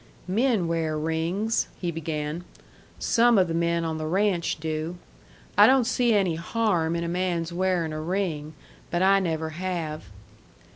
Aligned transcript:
"Men 0.27 0.67
wear 0.67 0.97
rings," 0.97 1.67
he 1.79 1.91
began. 1.91 2.43
"Some 2.97 3.37
of 3.37 3.47
the 3.47 3.53
men 3.53 3.85
on 3.85 3.99
the 3.99 4.07
ranch 4.07 4.59
do. 4.59 4.97
I 5.55 5.67
don't 5.67 5.83
see 5.85 6.11
any 6.11 6.33
harm 6.37 6.95
in 6.95 7.03
a 7.03 7.07
man's 7.07 7.53
wearin' 7.53 7.93
a 7.93 8.01
ring. 8.01 8.55
But 8.89 9.03
I 9.03 9.19
never 9.19 9.49
have." 9.51 10.05